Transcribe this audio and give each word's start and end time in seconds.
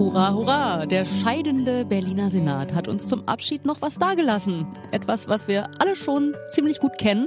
Hurra, 0.00 0.32
hurra! 0.32 0.86
Der 0.86 1.04
scheidende 1.04 1.84
Berliner 1.84 2.30
Senat 2.30 2.72
hat 2.72 2.88
uns 2.88 3.06
zum 3.06 3.28
Abschied 3.28 3.66
noch 3.66 3.82
was 3.82 3.98
dagelassen. 3.98 4.66
Etwas, 4.92 5.28
was 5.28 5.46
wir 5.46 5.68
alle 5.78 5.94
schon 5.94 6.34
ziemlich 6.48 6.80
gut 6.80 6.96
kennen, 6.96 7.26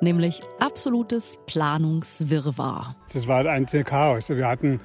nämlich 0.00 0.42
absolutes 0.58 1.38
Planungswirrwarr. 1.46 2.96
Das 3.12 3.28
war 3.28 3.46
ein 3.46 3.66
Chaos. 3.66 4.30
Wir 4.30 4.48
hatten 4.48 4.80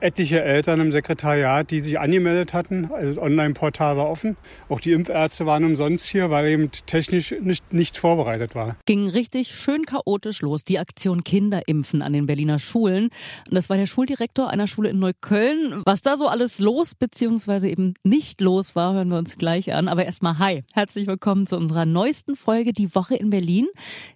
etliche 0.00 0.42
Eltern 0.42 0.80
im 0.80 0.92
Sekretariat, 0.92 1.70
die 1.70 1.80
sich 1.80 1.98
angemeldet 1.98 2.54
hatten. 2.54 2.90
Also 2.92 3.14
das 3.14 3.22
Online-Portal 3.22 3.96
war 3.96 4.08
offen. 4.08 4.36
Auch 4.68 4.80
die 4.80 4.92
Impfärzte 4.92 5.46
waren 5.46 5.64
umsonst 5.64 6.06
hier, 6.06 6.30
weil 6.30 6.48
eben 6.48 6.70
technisch 6.86 7.34
nicht, 7.40 7.72
nichts 7.72 7.98
vorbereitet 7.98 8.54
war. 8.54 8.76
Ging 8.86 9.08
richtig 9.08 9.54
schön 9.54 9.84
chaotisch 9.84 10.42
los, 10.42 10.64
die 10.64 10.78
Aktion 10.78 11.24
Kinderimpfen 11.24 12.02
an 12.02 12.12
den 12.12 12.26
Berliner 12.26 12.58
Schulen. 12.58 13.10
Und 13.48 13.54
das 13.54 13.68
war 13.68 13.76
der 13.76 13.86
Schuldirektor 13.86 14.48
einer 14.48 14.66
Schule 14.66 14.90
in 14.90 14.98
Neukölln. 14.98 15.82
Was 15.84 16.02
da 16.02 16.16
so 16.16 16.28
alles 16.28 16.58
los 16.58 16.94
bzw. 16.94 17.70
eben 17.70 17.94
nicht 18.04 18.40
los 18.40 18.74
war, 18.74 18.94
hören 18.94 19.08
wir 19.08 19.18
uns 19.18 19.38
gleich 19.38 19.74
an. 19.74 19.88
Aber 19.88 20.04
erstmal 20.04 20.38
hi, 20.38 20.62
herzlich 20.72 21.06
willkommen 21.06 21.46
zu 21.46 21.56
unserer 21.56 21.86
neuesten 21.86 22.36
Folge 22.36 22.72
Die 22.72 22.94
Woche 22.94 23.16
in 23.16 23.30
Berlin. 23.30 23.66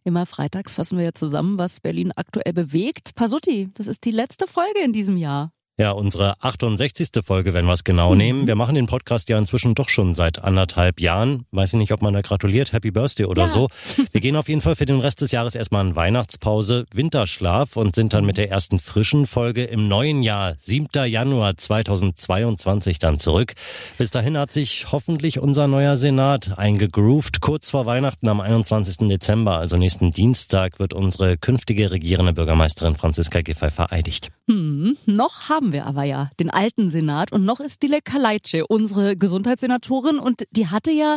Immer 0.04 0.26
freitags 0.26 0.74
fassen 0.74 0.98
wir 0.98 1.04
ja 1.04 1.12
zusammen, 1.12 1.58
was 1.58 1.80
Berlin 1.80 2.12
aktuell 2.16 2.52
bewegt. 2.52 3.14
Pasutti, 3.14 3.68
das 3.74 3.86
ist 3.86 4.04
die 4.04 4.10
letzte 4.10 4.46
Folge 4.46 4.80
in 4.82 4.92
diesem 4.92 5.16
Jahr. 5.16 5.50
Ja, 5.76 5.90
unsere 5.90 6.34
68. 6.40 7.08
Folge, 7.24 7.52
wenn 7.52 7.66
wir 7.66 7.72
es 7.72 7.82
genau 7.82 8.12
mhm. 8.12 8.18
nehmen. 8.18 8.46
Wir 8.46 8.54
machen 8.54 8.76
den 8.76 8.86
Podcast 8.86 9.28
ja 9.28 9.36
inzwischen 9.36 9.74
doch 9.74 9.88
schon 9.88 10.14
seit 10.14 10.44
anderthalb 10.44 11.00
Jahren. 11.00 11.46
Weiß 11.50 11.72
ich 11.72 11.78
nicht, 11.80 11.92
ob 11.92 12.00
man 12.00 12.14
da 12.14 12.20
gratuliert, 12.20 12.72
Happy 12.72 12.92
Birthday 12.92 13.26
oder 13.26 13.42
ja. 13.42 13.48
so. 13.48 13.68
Wir 14.12 14.20
gehen 14.20 14.36
auf 14.36 14.48
jeden 14.48 14.60
Fall 14.60 14.76
für 14.76 14.84
den 14.84 15.00
Rest 15.00 15.20
des 15.20 15.32
Jahres 15.32 15.56
erstmal 15.56 15.84
in 15.84 15.96
Weihnachtspause, 15.96 16.86
Winterschlaf 16.94 17.76
und 17.76 17.96
sind 17.96 18.14
dann 18.14 18.24
mit 18.24 18.36
der 18.36 18.52
ersten 18.52 18.78
frischen 18.78 19.26
Folge 19.26 19.64
im 19.64 19.88
neuen 19.88 20.22
Jahr, 20.22 20.54
7. 20.60 20.86
Januar 21.06 21.56
2022 21.56 23.00
dann 23.00 23.18
zurück. 23.18 23.54
Bis 23.98 24.12
dahin 24.12 24.38
hat 24.38 24.52
sich 24.52 24.92
hoffentlich 24.92 25.40
unser 25.40 25.66
neuer 25.66 25.96
Senat 25.96 26.56
eingegroovt. 26.56 27.40
Kurz 27.40 27.70
vor 27.70 27.84
Weihnachten 27.84 28.28
am 28.28 28.40
21. 28.40 29.08
Dezember, 29.08 29.56
also 29.56 29.76
nächsten 29.76 30.12
Dienstag, 30.12 30.78
wird 30.78 30.94
unsere 30.94 31.36
künftige 31.36 31.90
regierende 31.90 32.32
Bürgermeisterin 32.32 32.94
Franziska 32.94 33.40
Giffey 33.40 33.72
vereidigt. 33.72 34.30
Hm, 34.48 34.96
noch 35.06 35.48
haben 35.48 35.63
wir 35.72 35.86
aber 35.86 36.04
ja 36.04 36.30
den 36.38 36.50
alten 36.50 36.90
Senat 36.90 37.32
und 37.32 37.44
noch 37.44 37.60
ist 37.60 37.82
Dile 37.82 38.00
Kalajce 38.02 38.66
unsere 38.68 39.16
Gesundheitssenatorin 39.16 40.18
und 40.18 40.44
die 40.50 40.68
hatte 40.68 40.90
ja 40.90 41.16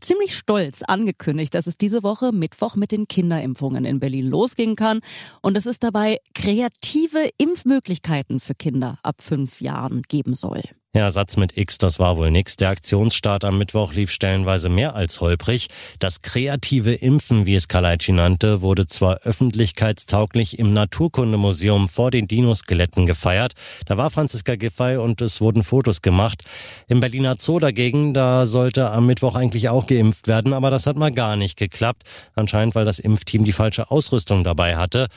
ziemlich 0.00 0.36
stolz 0.36 0.82
angekündigt, 0.82 1.54
dass 1.54 1.66
es 1.66 1.76
diese 1.76 2.02
Woche 2.02 2.32
Mittwoch 2.32 2.76
mit 2.76 2.92
den 2.92 3.08
Kinderimpfungen 3.08 3.84
in 3.84 4.00
Berlin 4.00 4.26
losgehen 4.26 4.76
kann 4.76 5.00
und 5.40 5.56
dass 5.56 5.66
es 5.66 5.78
dabei 5.78 6.18
kreative 6.34 7.30
Impfmöglichkeiten 7.38 8.40
für 8.40 8.54
Kinder 8.54 8.98
ab 9.02 9.22
fünf 9.22 9.60
Jahren 9.60 10.02
geben 10.02 10.34
soll. 10.34 10.62
Ja, 10.96 11.10
Satz 11.10 11.36
mit 11.36 11.58
X, 11.58 11.78
das 11.78 11.98
war 11.98 12.16
wohl 12.16 12.30
nix. 12.30 12.54
Der 12.54 12.68
Aktionsstart 12.68 13.42
am 13.42 13.58
Mittwoch 13.58 13.94
lief 13.94 14.12
stellenweise 14.12 14.68
mehr 14.68 14.94
als 14.94 15.20
holprig. 15.20 15.66
Das 15.98 16.22
kreative 16.22 16.94
Impfen, 16.94 17.46
wie 17.46 17.56
es 17.56 17.66
Kalaitschi 17.66 18.12
nannte, 18.12 18.62
wurde 18.62 18.86
zwar 18.86 19.16
öffentlichkeitstauglich 19.24 20.56
im 20.60 20.72
Naturkundemuseum 20.72 21.88
vor 21.88 22.12
den 22.12 22.28
Dinoskeletten 22.28 23.06
gefeiert. 23.06 23.54
Da 23.86 23.96
war 23.96 24.08
Franziska 24.08 24.54
Giffey 24.54 24.96
und 24.96 25.20
es 25.20 25.40
wurden 25.40 25.64
Fotos 25.64 26.00
gemacht. 26.00 26.44
Im 26.86 27.00
Berliner 27.00 27.34
Zoo 27.40 27.58
dagegen, 27.58 28.14
da 28.14 28.46
sollte 28.46 28.92
am 28.92 29.06
Mittwoch 29.06 29.34
eigentlich 29.34 29.70
auch 29.70 29.88
geimpft 29.88 30.28
werden, 30.28 30.52
aber 30.52 30.70
das 30.70 30.86
hat 30.86 30.94
mal 30.94 31.10
gar 31.10 31.34
nicht 31.34 31.58
geklappt. 31.58 32.04
Anscheinend, 32.36 32.76
weil 32.76 32.84
das 32.84 33.00
Impfteam 33.00 33.42
die 33.42 33.50
falsche 33.50 33.90
Ausrüstung 33.90 34.44
dabei 34.44 34.76
hatte. 34.76 35.08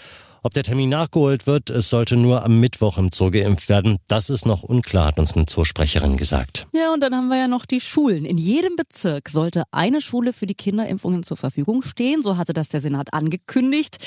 Ob 0.44 0.53
der 0.53 0.64
Termin 0.64 0.90
nachgeholt 0.90 1.48
wird, 1.48 1.70
es 1.70 1.90
sollte 1.90 2.16
nur 2.16 2.44
am 2.44 2.59
Mittwoch 2.59 2.98
im 2.98 3.09
Zoo 3.12 3.31
geimpft 3.31 3.70
werden. 3.70 3.98
Das 4.08 4.30
ist 4.30 4.46
noch 4.46 4.64
unklar, 4.64 5.08
hat 5.08 5.20
uns 5.20 5.36
eine 5.36 5.46
Zoosprecherin 5.46 6.18
gesagt. 6.18 6.68
Ja, 6.74 6.94
und 6.94 7.02
dann 7.02 7.16
haben 7.16 7.28
wir 7.28 7.38
ja 7.38 7.48
noch 7.48 7.66
die 7.66 7.80
Schulen. 7.80 8.25
In 8.25 8.38
jedem 8.38 8.76
Bezirk 8.76 9.30
sollte 9.30 9.64
eine 9.72 10.02
Schule 10.02 10.34
für 10.34 10.46
die 10.46 10.56
Kinderimpfungen 10.56 11.24
zur 11.24 11.38
Verfügung 11.38 11.81
stehen. 11.84 12.22
So 12.22 12.38
hatte 12.38 12.53
das 12.53 12.70
der 12.70 12.80
Senat 12.80 13.14
angekündigt. 13.14 13.97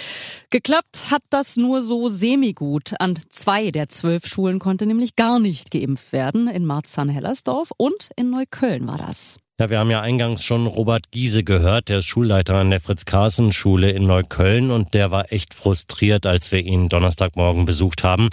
Geklappt 0.50 1.10
hat 1.10 1.22
das 1.30 1.56
nur 1.56 1.82
so 1.82 2.08
semi-gut. 2.08 2.94
An 2.98 3.18
zwei 3.30 3.70
der 3.70 3.88
zwölf 3.88 4.26
Schulen 4.26 4.58
konnte 4.58 4.86
nämlich 4.86 5.16
gar 5.16 5.38
nicht 5.38 5.70
geimpft 5.70 6.12
werden. 6.12 6.48
In 6.48 6.64
Marzahn-Hellersdorf 6.64 7.72
und 7.76 8.10
in 8.16 8.30
Neukölln 8.30 8.86
war 8.86 8.98
das. 8.98 9.38
Ja, 9.60 9.68
wir 9.68 9.78
haben 9.78 9.90
ja 9.90 10.00
eingangs 10.00 10.42
schon 10.42 10.66
Robert 10.66 11.10
Giese 11.10 11.44
gehört, 11.44 11.90
der 11.90 11.98
ist 11.98 12.06
Schulleiter 12.06 12.54
an 12.54 12.70
der 12.70 12.80
Fritz-Carsten-Schule 12.80 13.90
in 13.90 14.06
Neukölln 14.06 14.70
und 14.70 14.94
der 14.94 15.10
war 15.10 15.34
echt 15.34 15.52
frustriert, 15.52 16.24
als 16.24 16.50
wir 16.50 16.60
ihn 16.60 16.88
Donnerstagmorgen 16.88 17.66
besucht 17.66 18.02
haben. 18.02 18.30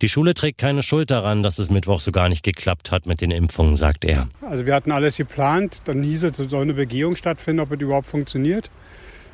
Die 0.00 0.08
Schule 0.08 0.32
trägt 0.32 0.56
keine 0.56 0.82
Schuld 0.82 1.10
daran, 1.10 1.42
dass 1.42 1.58
es 1.58 1.68
Mittwoch 1.68 2.00
so 2.00 2.12
gar 2.12 2.30
nicht 2.30 2.42
geklappt 2.42 2.92
hat 2.92 3.04
mit 3.04 3.20
den 3.20 3.30
Impfungen, 3.30 3.76
sagt 3.76 4.06
er. 4.06 4.28
Also 4.40 4.64
wir 4.64 4.74
hatten 4.74 4.90
alles 4.90 5.18
geplant, 5.18 5.82
dann 5.84 6.02
hieß 6.02 6.24
es, 6.24 6.38
soll 6.38 6.62
eine 6.62 6.72
Begehung 6.72 7.14
stattfinden, 7.14 7.60
ob 7.60 7.72
es 7.72 7.80
überhaupt 7.82 8.06
funktioniert. 8.06 8.70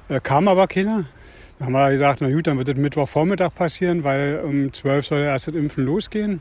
Äh, 0.09 0.19
kam 0.21 0.49
aber 0.49 0.67
keiner. 0.67 1.05
Dann 1.61 1.67
haben 1.67 1.73
wir 1.75 1.91
gesagt, 1.93 2.23
na 2.23 2.29
gut, 2.29 2.49
dann 2.49 2.59
wird 2.59 2.71
es 2.71 2.77
Mittwochvormittag 2.77 3.55
passieren, 3.55 4.03
weil 4.03 4.41
um 4.45 4.73
12 4.73 5.07
soll 5.07 5.21
erst 5.21 5.47
das 5.47 5.55
Impfen 5.55 5.85
losgehen 5.85 6.41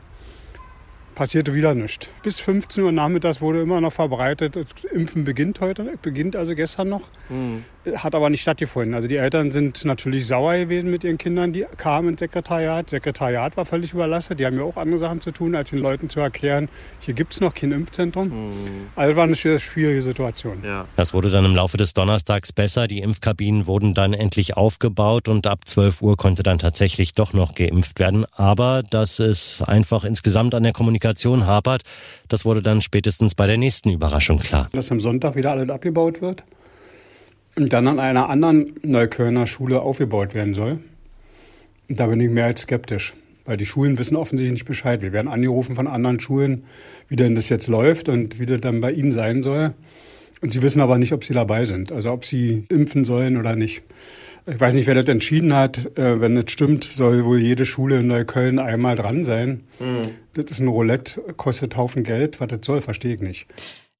passierte 1.16 1.54
wieder 1.54 1.74
nichts. 1.74 2.08
Bis 2.22 2.38
15 2.38 2.84
Uhr 2.84 2.92
nachmittags 2.92 3.40
wurde 3.40 3.62
immer 3.62 3.80
noch 3.80 3.92
verbreitet, 3.92 4.54
das 4.54 4.66
Impfen 4.92 5.24
beginnt 5.24 5.60
heute, 5.60 5.94
beginnt 6.02 6.36
also 6.36 6.54
gestern 6.54 6.90
noch, 6.90 7.00
mhm. 7.30 7.64
hat 7.96 8.14
aber 8.14 8.30
nicht 8.30 8.42
stattgefunden. 8.42 8.94
Also 8.94 9.08
die 9.08 9.16
Eltern 9.16 9.50
sind 9.50 9.84
natürlich 9.84 10.26
sauer 10.26 10.56
gewesen 10.58 10.90
mit 10.90 11.02
ihren 11.02 11.18
Kindern, 11.18 11.52
die 11.52 11.66
kamen 11.78 12.10
ins 12.10 12.20
Sekretariat. 12.20 12.84
Das 12.84 12.90
Sekretariat 12.90 13.56
war 13.56 13.64
völlig 13.64 13.94
überlastet, 13.94 14.38
die 14.38 14.46
haben 14.46 14.58
ja 14.58 14.64
auch 14.64 14.76
andere 14.76 14.98
Sachen 14.98 15.20
zu 15.20 15.32
tun, 15.32 15.56
als 15.56 15.70
den 15.70 15.80
Leuten 15.80 16.10
zu 16.10 16.20
erklären, 16.20 16.68
hier 17.00 17.14
gibt 17.14 17.32
es 17.32 17.40
noch 17.40 17.54
kein 17.54 17.72
Impfzentrum. 17.72 18.28
Mhm. 18.28 18.86
Also 18.94 19.16
war 19.16 19.24
eine 19.24 19.34
sehr 19.34 19.58
schwierige 19.58 20.02
Situation. 20.02 20.62
Ja. 20.64 20.86
Das 20.96 21.14
wurde 21.14 21.30
dann 21.30 21.46
im 21.46 21.56
Laufe 21.56 21.78
des 21.78 21.94
Donnerstags 21.94 22.52
besser, 22.52 22.86
die 22.86 23.00
Impfkabinen 23.00 23.66
wurden 23.66 23.94
dann 23.94 24.12
endlich 24.12 24.58
aufgebaut 24.58 25.28
und 25.28 25.46
ab 25.46 25.60
12 25.64 26.02
Uhr 26.02 26.16
konnte 26.18 26.42
dann 26.42 26.58
tatsächlich 26.58 27.14
doch 27.14 27.32
noch 27.32 27.54
geimpft 27.54 27.98
werden. 27.98 28.26
Aber 28.32 28.82
dass 28.82 29.18
es 29.18 29.62
einfach 29.62 30.04
insgesamt 30.04 30.54
an 30.54 30.62
der 30.62 30.74
Kommunikation 30.74 31.05
Kommunikation 31.06 31.46
hapert. 31.46 31.82
Das 32.28 32.44
wurde 32.44 32.62
dann 32.62 32.80
spätestens 32.80 33.34
bei 33.34 33.46
der 33.46 33.58
nächsten 33.58 33.90
Überraschung 33.90 34.38
klar. 34.38 34.68
Dass 34.72 34.90
am 34.90 35.00
Sonntag 35.00 35.36
wieder 35.36 35.52
alles 35.52 35.68
abgebaut 35.70 36.20
wird 36.20 36.42
und 37.54 37.72
dann 37.72 37.86
an 37.86 38.00
einer 38.00 38.28
anderen 38.28 38.72
Neuköllner 38.82 39.46
Schule 39.46 39.80
aufgebaut 39.80 40.34
werden 40.34 40.54
soll. 40.54 40.78
Da 41.88 42.06
bin 42.06 42.20
ich 42.20 42.30
mehr 42.30 42.46
als 42.46 42.62
skeptisch, 42.62 43.14
weil 43.44 43.56
die 43.56 43.66
Schulen 43.66 43.98
wissen 43.98 44.16
offensichtlich 44.16 44.52
nicht 44.52 44.66
Bescheid. 44.66 45.02
Wir 45.02 45.12
werden 45.12 45.28
angerufen 45.28 45.76
von 45.76 45.86
anderen 45.86 46.18
Schulen, 46.18 46.64
wie 47.08 47.16
denn 47.16 47.36
das 47.36 47.48
jetzt 47.48 47.68
läuft 47.68 48.08
und 48.08 48.40
wie 48.40 48.46
das 48.46 48.60
dann 48.60 48.80
bei 48.80 48.90
ihnen 48.90 49.12
sein 49.12 49.42
soll. 49.42 49.74
Und 50.42 50.52
sie 50.52 50.60
wissen 50.60 50.80
aber 50.80 50.98
nicht, 50.98 51.12
ob 51.12 51.24
sie 51.24 51.34
dabei 51.34 51.64
sind, 51.64 51.92
also 51.92 52.10
ob 52.10 52.24
sie 52.24 52.64
impfen 52.68 53.04
sollen 53.04 53.36
oder 53.36 53.54
nicht. 53.54 53.82
Ich 54.48 54.60
weiß 54.60 54.74
nicht, 54.74 54.86
wer 54.86 54.94
das 54.94 55.06
entschieden 55.06 55.54
hat. 55.54 55.98
Äh, 55.98 56.20
wenn 56.20 56.36
das 56.36 56.50
stimmt, 56.50 56.84
soll 56.84 57.24
wohl 57.24 57.40
jede 57.40 57.66
Schule 57.66 57.98
in 57.98 58.06
Neukölln 58.06 58.60
einmal 58.60 58.94
dran 58.94 59.24
sein. 59.24 59.64
Mhm. 59.80 60.10
Das 60.34 60.52
ist 60.52 60.60
ein 60.60 60.68
Roulette, 60.68 61.20
kostet 61.36 61.76
Haufen 61.76 62.04
Geld. 62.04 62.40
Was 62.40 62.48
das 62.48 62.60
soll, 62.62 62.80
verstehe 62.80 63.14
ich 63.14 63.20
nicht. 63.20 63.46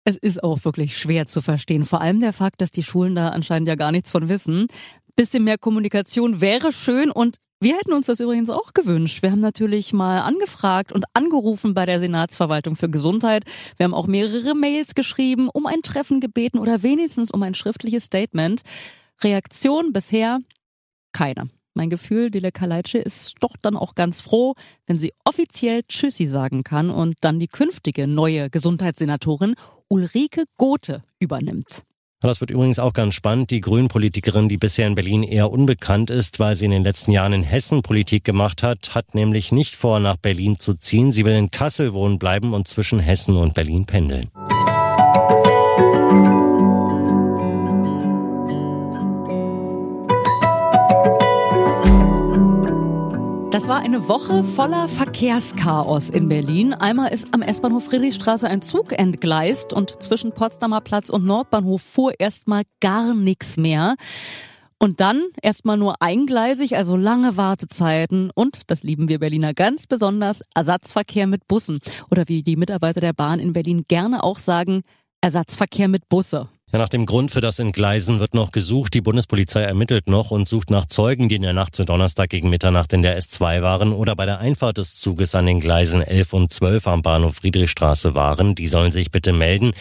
Es 0.04 0.16
ist 0.16 0.44
auch 0.44 0.64
wirklich 0.64 0.96
schwer 0.96 1.26
zu 1.26 1.42
verstehen. 1.42 1.84
Vor 1.84 2.00
allem 2.00 2.20
der 2.20 2.32
Fakt, 2.32 2.60
dass 2.60 2.70
die 2.70 2.84
Schulen 2.84 3.16
da 3.16 3.30
anscheinend 3.30 3.66
ja 3.66 3.74
gar 3.74 3.90
nichts 3.90 4.12
von 4.12 4.28
wissen. 4.28 4.68
Bisschen 5.16 5.42
mehr 5.42 5.58
Kommunikation 5.58 6.40
wäre 6.40 6.72
schön 6.72 7.10
und 7.10 7.38
wir 7.58 7.74
hätten 7.74 7.94
uns 7.94 8.06
das 8.06 8.20
übrigens 8.20 8.50
auch 8.50 8.74
gewünscht. 8.74 9.22
Wir 9.22 9.32
haben 9.32 9.40
natürlich 9.40 9.94
mal 9.94 10.20
angefragt 10.20 10.92
und 10.92 11.06
angerufen 11.14 11.72
bei 11.72 11.86
der 11.86 11.98
Senatsverwaltung 11.98 12.76
für 12.76 12.90
Gesundheit. 12.90 13.44
Wir 13.78 13.84
haben 13.84 13.94
auch 13.94 14.06
mehrere 14.06 14.54
Mails 14.54 14.94
geschrieben, 14.94 15.48
um 15.52 15.66
ein 15.66 15.80
Treffen 15.82 16.20
gebeten 16.20 16.58
oder 16.58 16.82
wenigstens 16.82 17.30
um 17.30 17.42
ein 17.42 17.54
schriftliches 17.54 18.04
Statement. 18.04 18.60
Reaktion 19.22 19.92
bisher 19.92 20.38
keine. 21.12 21.48
Mein 21.74 21.90
Gefühl, 21.90 22.30
Dile 22.30 22.52
Kaleitsche 22.52 22.98
ist 22.98 23.34
doch 23.40 23.54
dann 23.60 23.76
auch 23.76 23.94
ganz 23.94 24.22
froh, 24.22 24.54
wenn 24.86 24.98
sie 24.98 25.12
offiziell 25.24 25.82
Tschüssi 25.82 26.26
sagen 26.26 26.64
kann 26.64 26.90
und 26.90 27.16
dann 27.20 27.38
die 27.38 27.48
künftige 27.48 28.06
neue 28.06 28.48
Gesundheitssenatorin 28.48 29.54
Ulrike 29.88 30.44
Gothe 30.56 31.04
übernimmt. 31.18 31.82
Das 32.20 32.40
wird 32.40 32.50
übrigens 32.50 32.78
auch 32.78 32.94
ganz 32.94 33.14
spannend. 33.14 33.50
Die 33.50 33.60
Grünen-Politikerin, 33.60 34.48
die 34.48 34.56
bisher 34.56 34.86
in 34.86 34.94
Berlin 34.94 35.22
eher 35.22 35.50
unbekannt 35.50 36.08
ist, 36.08 36.40
weil 36.40 36.56
sie 36.56 36.64
in 36.64 36.70
den 36.70 36.82
letzten 36.82 37.12
Jahren 37.12 37.34
in 37.34 37.42
Hessen 37.42 37.82
Politik 37.82 38.24
gemacht 38.24 38.62
hat, 38.62 38.94
hat 38.94 39.14
nämlich 39.14 39.52
nicht 39.52 39.76
vor, 39.76 40.00
nach 40.00 40.16
Berlin 40.16 40.58
zu 40.58 40.74
ziehen. 40.74 41.12
Sie 41.12 41.26
will 41.26 41.34
in 41.34 41.50
Kassel 41.50 41.92
wohnen 41.92 42.18
bleiben 42.18 42.54
und 42.54 42.68
zwischen 42.68 43.00
Hessen 43.00 43.36
und 43.36 43.52
Berlin 43.52 43.84
pendeln. 43.84 44.30
Das 53.56 53.68
war 53.68 53.80
eine 53.80 54.06
Woche 54.06 54.44
voller 54.44 54.86
Verkehrschaos 54.86 56.10
in 56.10 56.28
Berlin. 56.28 56.74
Einmal 56.74 57.10
ist 57.10 57.32
am 57.32 57.40
S-Bahnhof 57.40 57.86
Friedrichstraße 57.86 58.46
ein 58.46 58.60
Zug 58.60 58.92
entgleist 58.92 59.72
und 59.72 60.02
zwischen 60.02 60.32
Potsdamer 60.32 60.82
Platz 60.82 61.08
und 61.08 61.24
Nordbahnhof 61.24 61.80
fuhr 61.80 62.12
erstmal 62.20 62.64
gar 62.82 63.14
nichts 63.14 63.56
mehr. 63.56 63.96
Und 64.78 65.00
dann 65.00 65.24
erstmal 65.40 65.78
nur 65.78 66.02
eingleisig, 66.02 66.76
also 66.76 66.96
lange 66.96 67.38
Wartezeiten 67.38 68.30
und, 68.34 68.60
das 68.66 68.82
lieben 68.82 69.08
wir 69.08 69.20
Berliner 69.20 69.54
ganz 69.54 69.86
besonders, 69.86 70.42
Ersatzverkehr 70.54 71.26
mit 71.26 71.48
Bussen. 71.48 71.78
Oder 72.10 72.24
wie 72.28 72.42
die 72.42 72.56
Mitarbeiter 72.56 73.00
der 73.00 73.14
Bahn 73.14 73.40
in 73.40 73.54
Berlin 73.54 73.84
gerne 73.88 74.22
auch 74.22 74.38
sagen, 74.38 74.82
Ersatzverkehr 75.22 75.88
mit 75.88 76.10
Busse. 76.10 76.50
Nach 76.72 76.88
dem 76.88 77.06
Grund 77.06 77.30
für 77.30 77.40
das 77.40 77.60
Entgleisen 77.60 78.18
wird 78.18 78.34
noch 78.34 78.50
gesucht. 78.50 78.92
Die 78.92 79.00
Bundespolizei 79.00 79.62
ermittelt 79.62 80.08
noch 80.08 80.32
und 80.32 80.48
sucht 80.48 80.70
nach 80.70 80.86
Zeugen, 80.86 81.28
die 81.28 81.36
in 81.36 81.42
der 81.42 81.52
Nacht 81.52 81.76
zu 81.76 81.84
Donnerstag 81.84 82.28
gegen 82.28 82.50
Mitternacht 82.50 82.92
in 82.92 83.02
der 83.02 83.16
S2 83.18 83.62
waren 83.62 83.92
oder 83.92 84.16
bei 84.16 84.26
der 84.26 84.40
Einfahrt 84.40 84.78
des 84.78 84.96
Zuges 84.96 85.36
an 85.36 85.46
den 85.46 85.60
Gleisen 85.60 86.02
11 86.02 86.32
und 86.32 86.52
12 86.52 86.88
am 86.88 87.02
Bahnhof 87.02 87.36
Friedrichstraße 87.36 88.16
waren. 88.16 88.56
Die 88.56 88.66
sollen 88.66 88.90
sich 88.90 89.12
bitte 89.12 89.32
melden. 89.32 89.74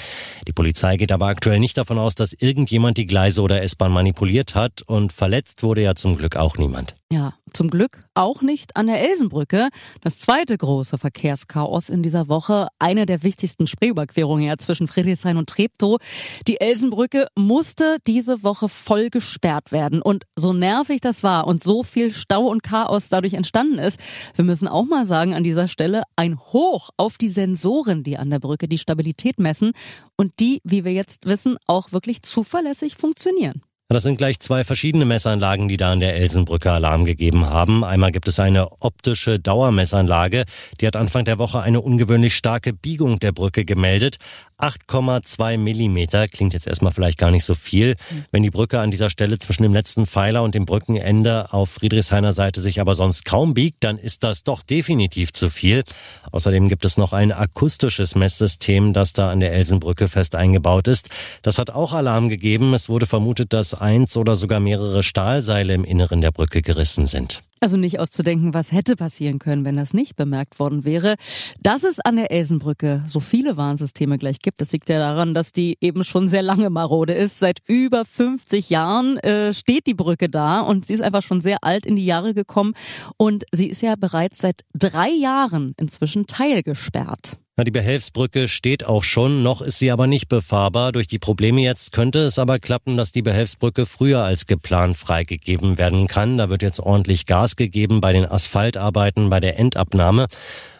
Die 0.47 0.53
Polizei 0.53 0.95
geht 0.97 1.11
aber 1.11 1.25
aktuell 1.25 1.59
nicht 1.59 1.77
davon 1.77 1.97
aus, 1.97 2.13
dass 2.13 2.33
irgendjemand 2.33 2.97
die 2.97 3.07
Gleise 3.07 3.41
oder 3.41 3.63
S-Bahn 3.63 3.91
manipuliert 3.91 4.53
hat 4.53 4.83
und 4.83 5.11
verletzt 5.11 5.63
wurde 5.63 5.81
ja 5.81 5.95
zum 5.95 6.15
Glück 6.15 6.35
auch 6.35 6.57
niemand. 6.57 6.95
Ja, 7.15 7.33
zum 7.53 7.69
Glück 7.69 8.03
auch 8.13 8.41
nicht 8.41 8.75
an 8.75 8.87
der 8.87 8.99
Elsenbrücke. 8.99 9.69
Das 10.01 10.19
zweite 10.19 10.57
große 10.57 10.97
Verkehrschaos 10.97 11.87
in 11.87 12.03
dieser 12.03 12.27
Woche. 12.27 12.67
Eine 12.77 13.05
der 13.05 13.23
wichtigsten 13.23 13.67
Spreeüberquerungen 13.67 14.43
ja 14.43 14.57
zwischen 14.57 14.89
Friedrichshain 14.89 15.37
und 15.37 15.47
Treptow. 15.47 15.97
Die 16.45 16.59
Elsenbrücke 16.59 17.27
musste 17.33 17.99
diese 18.05 18.43
Woche 18.43 18.67
voll 18.67 19.09
gesperrt 19.09 19.71
werden. 19.71 20.01
Und 20.01 20.25
so 20.35 20.51
nervig 20.51 20.99
das 20.99 21.23
war 21.23 21.47
und 21.47 21.63
so 21.63 21.83
viel 21.83 22.13
Stau 22.13 22.47
und 22.47 22.63
Chaos 22.63 23.07
dadurch 23.07 23.35
entstanden 23.35 23.79
ist, 23.79 23.97
wir 24.35 24.43
müssen 24.43 24.67
auch 24.67 24.83
mal 24.83 25.05
sagen 25.05 25.33
an 25.33 25.45
dieser 25.45 25.69
Stelle 25.69 26.03
ein 26.17 26.37
Hoch 26.37 26.89
auf 26.97 27.17
die 27.17 27.29
Sensoren, 27.29 28.03
die 28.03 28.17
an 28.17 28.29
der 28.29 28.39
Brücke 28.39 28.67
die 28.67 28.77
Stabilität 28.77 29.39
messen 29.39 29.71
und 30.17 30.33
die, 30.41 30.59
wie 30.65 30.83
wir 30.83 30.91
jetzt 30.91 31.25
wissen, 31.25 31.55
auch 31.65 31.93
wirklich 31.93 32.23
zuverlässig 32.23 32.97
funktionieren. 32.97 33.61
Das 33.87 34.01
sind 34.01 34.17
gleich 34.17 34.39
zwei 34.39 34.63
verschiedene 34.63 35.05
Messanlagen, 35.05 35.67
die 35.67 35.77
da 35.77 35.91
an 35.91 35.99
der 35.99 36.15
Elsenbrücke 36.15 36.71
Alarm 36.71 37.05
gegeben 37.05 37.45
haben. 37.45 37.83
Einmal 37.83 38.11
gibt 38.11 38.27
es 38.27 38.39
eine 38.39 38.81
optische 38.81 39.39
Dauermessanlage, 39.39 40.45
die 40.81 40.87
hat 40.87 40.95
Anfang 40.95 41.23
der 41.23 41.37
Woche 41.37 41.61
eine 41.61 41.81
ungewöhnlich 41.81 42.35
starke 42.35 42.73
Biegung 42.73 43.19
der 43.19 43.31
Brücke 43.31 43.63
gemeldet. 43.63 44.17
8,2 44.59 45.57
Millimeter 45.57 46.27
klingt 46.27 46.53
jetzt 46.53 46.67
erstmal 46.67 46.93
vielleicht 46.93 47.17
gar 47.17 47.31
nicht 47.31 47.43
so 47.43 47.55
viel. 47.55 47.95
Wenn 48.31 48.43
die 48.43 48.49
Brücke 48.49 48.79
an 48.79 48.91
dieser 48.91 49.09
Stelle 49.09 49.37
zwischen 49.37 49.63
dem 49.63 49.73
letzten 49.73 50.05
Pfeiler 50.05 50.43
und 50.43 50.55
dem 50.55 50.65
Brückenende 50.65 51.51
auf 51.53 51.71
Friedrichshainer 51.71 52.33
Seite 52.33 52.61
sich 52.61 52.79
aber 52.79 52.95
sonst 52.95 53.25
kaum 53.25 53.53
biegt, 53.53 53.83
dann 53.83 53.97
ist 53.97 54.23
das 54.23 54.43
doch 54.43 54.61
definitiv 54.61 55.33
zu 55.33 55.49
viel. 55.49 55.83
Außerdem 56.31 56.69
gibt 56.69 56.85
es 56.85 56.97
noch 56.97 57.11
ein 57.11 57.31
akustisches 57.31 58.15
Messsystem, 58.15 58.93
das 58.93 59.13
da 59.13 59.29
an 59.29 59.41
der 59.41 59.53
Elsenbrücke 59.53 60.07
fest 60.07 60.35
eingebaut 60.35 60.87
ist. 60.87 61.09
Das 61.41 61.57
hat 61.57 61.71
auch 61.71 61.93
Alarm 61.93 62.29
gegeben. 62.29 62.73
Es 62.73 62.87
wurde 62.87 63.07
vermutet, 63.07 63.51
dass 63.51 63.73
eins 63.73 64.15
oder 64.15 64.35
sogar 64.35 64.59
mehrere 64.59 65.03
Stahlseile 65.03 65.73
im 65.73 65.83
Inneren 65.83 66.21
der 66.21 66.31
Brücke 66.31 66.61
gerissen 66.61 67.07
sind. 67.07 67.41
Also 67.61 67.77
nicht 67.77 67.99
auszudenken, 67.99 68.53
was 68.53 68.71
hätte 68.71 68.95
passieren 68.95 69.39
können, 69.39 69.65
wenn 69.65 69.75
das 69.75 69.93
nicht 69.93 70.15
bemerkt 70.15 70.59
worden 70.59 70.83
wäre. 70.83 71.15
Dass 71.61 71.83
es 71.83 71.99
an 71.99 72.17
der 72.17 72.29
Elsenbrücke 72.29 73.03
so 73.07 73.19
viele 73.19 73.57
Warnsysteme 73.57 74.17
gleich 74.17 74.39
gibt, 74.45 74.61
das 74.61 74.71
liegt 74.71 74.87
ja 74.87 74.99
daran, 74.99 75.33
dass 75.33 75.51
die 75.51 75.77
eben 75.81 76.05
schon 76.05 76.29
sehr 76.29 76.43
lange 76.43 76.69
marode 76.69 77.13
ist. 77.13 77.39
Seit 77.39 77.59
über 77.67 78.05
50 78.05 78.69
Jahren 78.69 79.17
äh, 79.17 79.53
steht 79.53 79.87
die 79.87 79.93
Brücke 79.93 80.29
da 80.29 80.61
und 80.61 80.85
sie 80.85 80.93
ist 80.93 81.01
einfach 81.01 81.23
schon 81.23 81.41
sehr 81.41 81.57
alt 81.63 81.85
in 81.85 81.97
die 81.97 82.05
Jahre 82.05 82.33
gekommen 82.33 82.73
und 83.17 83.43
sie 83.51 83.67
ist 83.67 83.81
ja 83.81 83.95
bereits 83.95 84.37
seit 84.37 84.61
drei 84.73 85.09
Jahren 85.09 85.73
inzwischen 85.77 86.27
teilgesperrt. 86.27 87.37
Die 87.57 87.71
Behelfsbrücke 87.71 88.49
steht 88.49 88.85
auch 88.85 89.05
schon, 89.05 89.41
noch 89.41 89.61
ist 89.61 89.79
sie 89.79 89.89
aber 89.89 90.07
nicht 90.07 90.27
befahrbar. 90.27 90.91
Durch 90.91 91.07
die 91.07 91.19
Probleme 91.19 91.61
jetzt 91.61 91.93
könnte 91.93 92.19
es 92.19 92.37
aber 92.37 92.59
klappen, 92.59 92.97
dass 92.97 93.13
die 93.13 93.21
Behelfsbrücke 93.21 93.85
früher 93.85 94.23
als 94.23 94.45
geplant 94.45 94.97
freigegeben 94.97 95.77
werden 95.77 96.07
kann. 96.07 96.37
Da 96.37 96.49
wird 96.49 96.61
jetzt 96.61 96.81
ordentlich 96.81 97.25
Gas 97.25 97.55
gegeben 97.55 98.01
bei 98.01 98.11
den 98.11 98.25
Asphaltarbeiten, 98.25 99.29
bei 99.29 99.39
der 99.39 99.57
Endabnahme. 99.57 100.27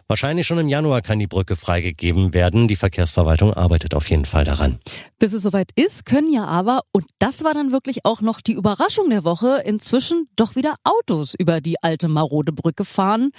Wahrscheinlich 0.07 0.46
schon 0.46 0.60
im 0.60 0.69
Januar 0.69 1.02
kann 1.02 1.18
die 1.18 1.25
Brücke 1.25 1.56
freigegeben 1.56 2.36
werden. 2.36 2.68
Die 2.68 2.75
Verkehrsverwaltung 2.75 3.54
arbeitet 3.54 3.96
auf 3.96 4.07
jeden 4.07 4.25
Fall 4.25 4.44
daran. 4.44 4.78
Bis 5.18 5.34
es 5.34 5.42
soweit 5.42 5.72
ist, 5.75 6.06
können 6.06 6.31
ja 6.31 6.46
aber, 6.46 6.81
und 6.92 7.06
das 7.18 7.44
war 7.44 7.56
dann 7.56 7.72
wirklich 7.72 8.06
auch 8.06 8.22
noch 8.22 8.40
die 8.40 8.54
Überraschung 8.54 9.10
der 9.10 9.24
Woche, 9.24 9.63
inzwischen 9.66 10.28
doch 10.36 10.56
wieder 10.56 10.75
Autos 10.84 11.34
über 11.34 11.60
die 11.60 11.81
alte 11.81 12.07
marode 12.07 12.52
Brücke 12.52 12.86
fahren. 12.86 13.31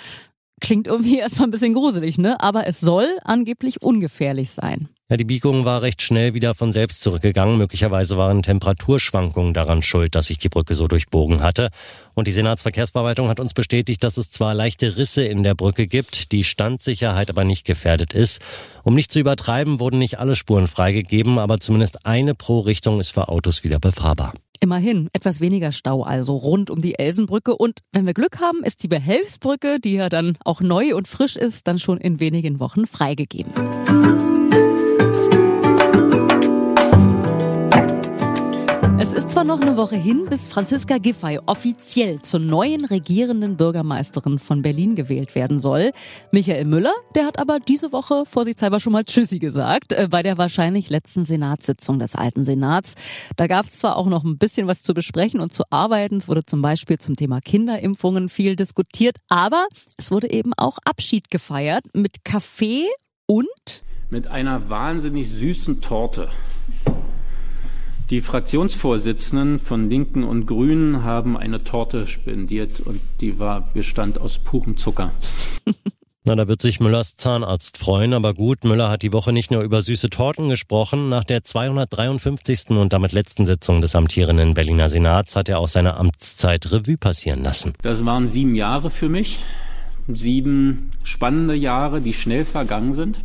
Klingt 0.61 0.89
irgendwie 0.89 1.19
erstmal 1.19 1.47
ein 1.47 1.53
bisschen 1.53 1.73
gruselig, 1.73 2.19
ne? 2.19 2.41
Aber 2.41 2.67
es 2.67 2.81
soll 2.81 3.17
angeblich 3.23 3.81
ungefährlich 3.83 4.51
sein. 4.51 4.89
Ja, 5.09 5.17
die 5.17 5.25
Biegung 5.25 5.65
war 5.65 5.83
recht 5.83 6.03
schnell 6.03 6.35
wieder 6.35 6.57
von 6.57 6.73
selbst 6.73 7.05
zurückgegangen. 7.05 7.59
Möglicherweise 7.59 8.17
waren 8.17 8.43
Temperaturschwankungen 8.43 9.55
daran 9.55 9.81
schuld, 9.81 10.17
dass 10.17 10.27
sich 10.27 10.39
die 10.39 10.49
Brücke 10.49 10.75
so 10.75 10.89
durchbogen 10.89 11.43
hatte. 11.43 11.69
Und 12.15 12.27
die 12.27 12.33
Senatsverkehrsverwaltung 12.33 13.29
hat 13.29 13.39
uns 13.39 13.55
bestätigt, 13.55 14.03
dass 14.03 14.17
es 14.17 14.33
zwar 14.33 14.53
leichte 14.53 14.97
Risse 14.97 15.25
in 15.25 15.45
der 15.45 15.55
Brücke 15.55 15.87
gibt, 15.87 16.33
die 16.33 16.43
Standsicherheit 16.43 17.31
aber 17.31 17.45
nicht 17.45 17.65
gefährdet 17.65 18.15
ist. 18.15 18.41
Um 18.83 18.97
nicht 18.97 19.13
zu 19.13 19.21
übertreiben, 19.21 19.79
wurden 19.79 20.01
nicht 20.01 20.19
alle 20.19 20.35
Spuren 20.35 20.67
freigegeben, 20.67 21.39
aber 21.39 21.61
zumindest 21.61 22.05
eine 22.05 22.35
pro 22.35 22.59
Richtung 22.59 22.99
ist 22.99 23.11
für 23.11 23.29
Autos 23.29 23.63
wieder 23.63 23.79
befahrbar. 23.79 24.33
Immerhin 24.59 25.09
etwas 25.13 25.41
weniger 25.41 25.71
Stau 25.71 26.03
also 26.03 26.35
rund 26.35 26.69
um 26.69 26.81
die 26.81 26.99
Elsenbrücke 26.99 27.55
und 27.55 27.83
wenn 27.93 28.09
wir 28.09 28.15
Glück 28.15 28.41
haben, 28.41 28.65
ist 28.65 28.83
die 28.83 28.89
Behelfsbrücke, 28.89 29.79
die 29.79 29.93
ja 29.93 30.09
dann 30.09 30.37
auch 30.45 30.61
neu 30.61 30.97
und 30.97 31.07
frisch 31.07 31.37
ist, 31.37 31.69
dann 31.69 31.79
schon 31.79 31.99
in 31.99 32.19
wenigen 32.19 32.59
Wochen 32.59 32.87
freigegeben. 32.87 33.53
Ist 39.27 39.33
zwar 39.33 39.45
noch 39.45 39.61
eine 39.61 39.77
Woche 39.77 39.97
hin, 39.97 40.27
bis 40.31 40.47
Franziska 40.47 40.99
Giffey 40.99 41.41
offiziell 41.47 42.23
zur 42.23 42.39
neuen 42.39 42.85
regierenden 42.85 43.57
Bürgermeisterin 43.57 44.39
von 44.39 44.63
Berlin 44.63 44.95
gewählt 44.95 45.35
werden 45.35 45.59
soll. 45.59 45.91
Michael 46.31 46.65
Müller, 46.65 46.93
der 47.17 47.27
hat 47.27 47.41
aber 47.41 47.59
diese 47.59 47.93
Woche 47.93 48.23
vorsichtshalber 48.25 48.79
schon 48.79 48.93
mal 48.93 49.03
Tschüssi 49.03 49.41
gesagt, 49.41 49.93
äh, 49.93 50.07
bei 50.09 50.23
der 50.23 50.39
wahrscheinlich 50.39 50.91
letzten 50.91 51.25
Senatssitzung 51.25 51.99
des 51.99 52.15
alten 52.15 52.45
Senats. 52.45 52.95
Da 53.37 53.49
gab 53.49 53.67
es 53.67 53.79
zwar 53.81 53.97
auch 53.97 54.07
noch 54.07 54.23
ein 54.23 54.39
bisschen 54.39 54.69
was 54.69 54.83
zu 54.83 54.95
besprechen 54.95 55.41
und 55.41 55.53
zu 55.53 55.65
arbeiten. 55.71 56.19
Es 56.19 56.29
wurde 56.29 56.47
zum 56.47 56.63
Beispiel 56.63 56.99
zum 56.99 57.15
Thema 57.15 57.41
Kinderimpfungen 57.41 58.29
viel 58.29 58.55
diskutiert, 58.55 59.17
aber 59.29 59.67
es 59.97 60.13
wurde 60.13 60.31
eben 60.31 60.53
auch 60.57 60.79
Abschied 60.85 61.31
gefeiert 61.31 61.85
mit 61.95 62.25
Kaffee 62.25 62.85
und 63.27 63.83
mit 64.09 64.29
einer 64.29 64.71
wahnsinnig 64.71 65.29
süßen 65.29 65.81
Torte. 65.81 66.29
Die 68.09 68.21
Fraktionsvorsitzenden 68.21 69.59
von 69.59 69.91
Linken 69.91 70.23
und 70.23 70.47
Grünen 70.47 71.03
haben 71.03 71.37
eine 71.37 71.65
Torte 71.65 72.07
spendiert 72.07 72.79
und 72.79 73.01
die 73.21 73.41
war 73.41 73.69
bestand 73.75 74.21
aus 74.21 74.39
purem 74.39 74.77
Zucker. 74.77 75.11
Na, 76.25 76.37
da 76.37 76.47
wird 76.47 76.63
sich 76.63 76.79
Müllers 76.79 77.17
Zahnarzt 77.17 77.79
freuen, 77.79 78.13
aber 78.13 78.33
gut, 78.33 78.63
Müller 78.63 78.91
hat 78.91 79.03
die 79.03 79.13
Woche 79.13 79.33
nicht 79.33 79.51
nur 79.51 79.63
über 79.63 79.83
süße 79.83 80.09
Torten 80.09 80.49
gesprochen. 80.49 81.09
Nach 81.09 81.25
der 81.25 81.43
253. 81.43 82.71
und 82.71 82.93
damit 82.93 83.11
letzten 83.11 83.45
Sitzung 83.45 83.81
des 83.81 83.97
amtierenden 83.97 84.55
Berliner 84.55 84.89
Senats 84.89 85.35
hat 85.35 85.49
er 85.49 85.59
auch 85.59 85.69
seine 85.69 85.97
Amtszeit 85.97 86.71
Revue 86.71 86.97
passieren 86.97 87.43
lassen. 87.43 87.75
Das 87.83 88.05
waren 88.05 88.29
sieben 88.29 88.55
Jahre 88.55 88.91
für 88.91 89.09
mich. 89.09 89.41
Sieben 90.07 90.91
spannende 91.03 91.57
Jahre, 91.57 92.01
die 92.01 92.13
schnell 92.13 92.45
vergangen 92.45 92.93
sind. 92.93 93.21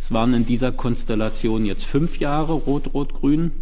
Es 0.00 0.12
waren 0.12 0.34
in 0.34 0.44
dieser 0.44 0.70
Konstellation 0.70 1.64
jetzt 1.64 1.84
fünf 1.84 2.18
Jahre 2.18 2.52
Rot-Rot-Grün. 2.52 3.52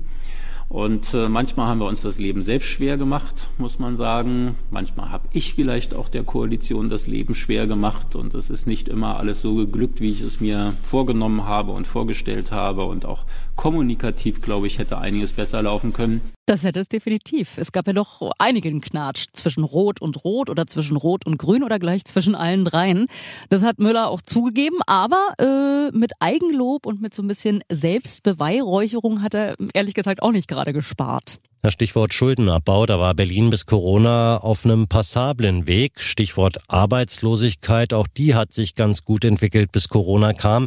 Und 0.72 1.12
äh, 1.12 1.28
manchmal 1.28 1.66
haben 1.66 1.80
wir 1.80 1.86
uns 1.86 2.00
das 2.00 2.18
Leben 2.18 2.40
selbst 2.40 2.68
schwer 2.68 2.96
gemacht, 2.96 3.50
muss 3.58 3.78
man 3.78 3.98
sagen. 3.98 4.54
Manchmal 4.70 5.10
habe 5.10 5.28
ich 5.30 5.52
vielleicht 5.52 5.94
auch 5.94 6.08
der 6.08 6.24
Koalition 6.24 6.88
das 6.88 7.06
Leben 7.06 7.34
schwer 7.34 7.66
gemacht. 7.66 8.16
Und 8.16 8.34
es 8.34 8.48
ist 8.48 8.66
nicht 8.66 8.88
immer 8.88 9.18
alles 9.18 9.42
so 9.42 9.54
geglückt, 9.54 10.00
wie 10.00 10.10
ich 10.10 10.22
es 10.22 10.40
mir 10.40 10.72
vorgenommen 10.80 11.44
habe 11.44 11.72
und 11.72 11.86
vorgestellt 11.86 12.52
habe. 12.52 12.84
Und 12.84 13.04
auch 13.04 13.26
kommunikativ, 13.54 14.40
glaube 14.40 14.66
ich, 14.66 14.78
hätte 14.78 14.96
einiges 14.96 15.32
besser 15.32 15.60
laufen 15.60 15.92
können. 15.92 16.22
Das 16.46 16.64
hätte 16.64 16.80
es 16.80 16.88
definitiv. 16.88 17.56
Es 17.56 17.70
gab 17.70 17.86
ja 17.86 17.92
doch 17.92 18.32
einigen 18.38 18.80
Knatsch 18.80 19.26
zwischen 19.32 19.62
Rot 19.62 20.00
und 20.02 20.24
Rot 20.24 20.50
oder 20.50 20.66
zwischen 20.66 20.96
Rot 20.96 21.24
und 21.24 21.38
Grün 21.38 21.62
oder 21.62 21.78
gleich 21.78 22.04
zwischen 22.04 22.34
allen 22.34 22.64
dreien. 22.64 23.06
Das 23.48 23.62
hat 23.62 23.78
Müller 23.78 24.08
auch 24.08 24.20
zugegeben, 24.20 24.78
aber 24.86 25.34
äh, 25.38 25.96
mit 25.96 26.12
Eigenlob 26.18 26.86
und 26.86 27.00
mit 27.00 27.14
so 27.14 27.22
ein 27.22 27.28
bisschen 27.28 27.62
Selbstbeweihräucherung 27.70 29.22
hat 29.22 29.34
er 29.34 29.56
ehrlich 29.72 29.94
gesagt 29.94 30.20
auch 30.20 30.32
nicht 30.32 30.48
gerade 30.48 30.72
gespart. 30.72 31.38
Das 31.64 31.74
Stichwort 31.74 32.12
Schuldenabbau, 32.12 32.86
da 32.86 32.98
war 32.98 33.14
Berlin 33.14 33.50
bis 33.50 33.66
Corona 33.66 34.38
auf 34.38 34.64
einem 34.64 34.88
passablen 34.88 35.68
Weg. 35.68 36.00
Stichwort 36.00 36.58
Arbeitslosigkeit, 36.66 37.94
auch 37.94 38.08
die 38.08 38.34
hat 38.34 38.52
sich 38.52 38.74
ganz 38.74 39.04
gut 39.04 39.24
entwickelt, 39.24 39.70
bis 39.70 39.88
Corona 39.88 40.32
kam. 40.32 40.66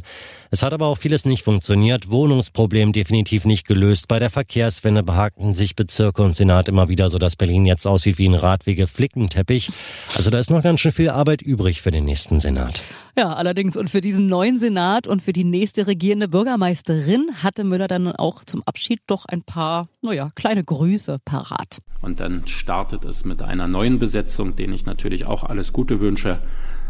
Es 0.51 0.63
hat 0.63 0.71
aber 0.71 0.87
auch 0.87 0.97
vieles 0.97 1.25
nicht 1.25 1.43
funktioniert. 1.43 2.09
Wohnungsproblem 2.09 2.93
definitiv 2.93 3.43
nicht 3.43 3.67
gelöst. 3.67 4.07
Bei 4.07 4.19
der 4.19 4.29
Verkehrswende 4.29 5.03
behagten 5.03 5.53
sich 5.53 5.75
Bezirke 5.75 6.23
und 6.23 6.33
Senat 6.33 6.69
immer 6.69 6.87
wieder, 6.87 7.09
so 7.09 7.17
dass 7.17 7.35
Berlin 7.35 7.65
jetzt 7.65 7.85
aussieht 7.85 8.17
wie 8.17 8.29
ein 8.29 8.33
Radwege-Flickenteppich. 8.33 9.71
Also 10.15 10.29
da 10.29 10.39
ist 10.39 10.49
noch 10.49 10.63
ganz 10.63 10.79
schön 10.79 10.93
viel 10.93 11.09
Arbeit 11.09 11.41
übrig 11.41 11.81
für 11.81 11.91
den 11.91 12.05
nächsten 12.05 12.39
Senat. 12.39 12.81
Ja, 13.17 13.33
allerdings 13.33 13.77
und 13.77 13.89
für 13.89 14.01
diesen 14.01 14.27
neuen 14.27 14.59
Senat 14.59 15.07
und 15.07 15.21
für 15.21 15.31
die 15.31 15.45
nächste 15.45 15.87
regierende 15.87 16.27
Bürgermeisterin 16.27 17.29
hatte 17.43 17.63
Müller 17.63 17.87
dann 17.87 18.13
auch 18.13 18.43
zum 18.43 18.61
Abschied 18.63 18.99
doch 19.07 19.25
ein 19.25 19.41
paar, 19.41 19.87
naja, 20.01 20.29
kleine 20.35 20.63
Grüße 20.85 21.17
parat. 21.25 21.79
Und 22.03 22.19
dann 22.19 22.45
startet 22.45 23.05
es 23.05 23.25
mit 23.25 23.41
einer 23.41 23.67
neuen 23.67 23.97
Besetzung, 23.97 24.55
denen 24.55 24.73
ich 24.73 24.85
natürlich 24.85 25.25
auch 25.25 25.43
alles 25.43 25.73
Gute 25.73 25.99
wünsche. 25.99 26.39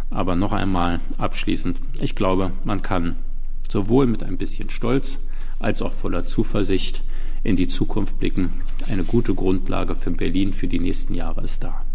Aber 0.10 0.36
noch 0.36 0.52
einmal 0.52 1.00
abschließend, 1.18 1.80
ich 2.02 2.14
glaube, 2.14 2.52
man 2.66 2.82
kann 2.82 3.16
sowohl 3.72 4.06
mit 4.06 4.22
ein 4.22 4.38
bisschen 4.38 4.70
Stolz 4.70 5.20
als 5.60 5.82
auch 5.82 5.94
voller 5.94 6.26
Zuversicht 6.26 7.04
in 7.44 7.56
die 7.56 7.70
Zukunft 7.70 8.20
blicken. 8.20 8.50
Eine 8.90 9.06
gute 9.06 9.34
Grundlage 9.34 9.96
für 9.96 10.12
Berlin 10.12 10.52
für 10.52 10.68
die 10.68 10.80
nächsten 10.80 11.14
Jahre 11.14 11.42
ist 11.42 11.64
da. 11.64 11.86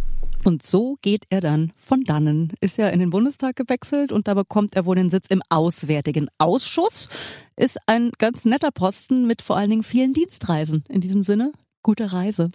Und 0.43 0.63
so 0.63 0.97
geht 1.03 1.25
er 1.29 1.43
dann 1.43 1.71
von 1.77 2.05
dannen. 2.05 2.55
Ist 2.63 2.79
ja 2.79 2.89
in 2.89 3.01
den 3.01 3.11
Bundestag 3.11 3.57
gewechselt 3.57 4.11
und 4.11 4.27
da 4.27 4.33
bekommt 4.33 4.75
er 4.75 4.87
wohl 4.87 4.97
den 4.97 5.11
Sitz 5.11 5.27
im 5.29 5.43
Auswärtigen 5.51 6.29
Ausschuss. 6.39 7.11
Ist 7.57 7.79
ein 7.87 8.11
ganz 8.17 8.47
netter 8.47 8.71
Posten 8.71 9.27
mit 9.27 9.43
vor 9.43 9.59
allen 9.59 9.69
Dingen 9.69 9.83
vielen 9.83 10.15
Dienstreisen. 10.15 10.83
In 10.89 11.03
diesem 11.03 11.25
Sinne, 11.25 11.53
gute 11.83 12.13
Reise. 12.13 12.51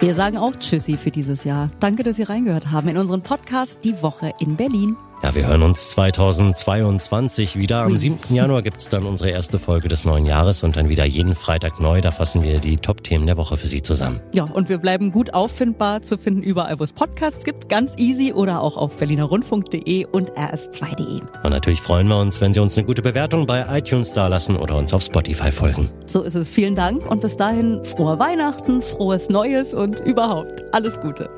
Wir 0.00 0.14
sagen 0.14 0.36
auch 0.36 0.56
Tschüssi 0.56 0.96
für 0.96 1.12
dieses 1.12 1.44
Jahr. 1.44 1.70
Danke, 1.78 2.02
dass 2.02 2.16
Sie 2.16 2.24
reingehört 2.24 2.72
haben 2.72 2.88
in 2.88 2.98
unseren 2.98 3.22
Podcast 3.22 3.78
Die 3.84 4.02
Woche 4.02 4.32
in 4.40 4.56
Berlin. 4.56 4.96
Ja, 5.22 5.32
wir 5.36 5.46
hören 5.46 5.62
uns 5.62 5.90
2022 5.90 7.56
wieder. 7.56 7.82
Am 7.82 7.96
7. 7.96 8.34
Januar 8.34 8.62
gibt's 8.62 8.88
dann 8.88 9.06
unsere 9.06 9.30
erste 9.30 9.60
Folge 9.60 9.86
des 9.86 10.04
neuen 10.04 10.24
Jahres 10.24 10.64
und 10.64 10.76
dann 10.76 10.88
wieder 10.88 11.04
jeden 11.04 11.36
Freitag 11.36 11.78
neu. 11.78 12.00
Da 12.00 12.10
fassen 12.10 12.42
wir 12.42 12.58
die 12.58 12.76
Top-Themen 12.76 13.26
der 13.26 13.36
Woche 13.36 13.56
für 13.56 13.68
Sie 13.68 13.82
zusammen. 13.82 14.20
Ja, 14.34 14.44
und 14.44 14.68
wir 14.68 14.78
bleiben 14.78 15.12
gut 15.12 15.32
auffindbar 15.32 16.02
zu 16.02 16.18
finden 16.18 16.42
überall, 16.42 16.80
wo 16.80 16.84
es 16.84 16.92
Podcasts 16.92 17.44
gibt, 17.44 17.68
ganz 17.68 17.94
easy 17.98 18.32
oder 18.32 18.60
auch 18.60 18.76
auf 18.76 18.96
berlinerrundfunk.de 18.96 20.06
und 20.06 20.32
rs2.de. 20.32 21.20
Und 21.44 21.50
natürlich 21.50 21.80
freuen 21.80 22.08
wir 22.08 22.18
uns, 22.18 22.40
wenn 22.40 22.52
Sie 22.52 22.58
uns 22.60 22.76
eine 22.76 22.84
gute 22.84 23.02
Bewertung 23.02 23.46
bei 23.46 23.64
iTunes 23.78 24.12
dalassen 24.12 24.56
oder 24.56 24.76
uns 24.76 24.92
auf 24.92 25.02
Spotify 25.02 25.52
folgen. 25.52 25.88
So 26.06 26.22
ist 26.22 26.34
es. 26.34 26.48
Vielen 26.48 26.74
Dank 26.74 27.08
und 27.08 27.20
bis 27.20 27.36
dahin 27.36 27.84
frohe 27.84 28.18
Weihnachten, 28.18 28.82
frohes 28.82 29.28
Neues 29.28 29.72
und 29.72 30.00
überhaupt 30.00 30.64
alles 30.74 31.00
Gute. 31.00 31.30